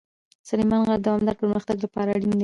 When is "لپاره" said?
1.85-2.09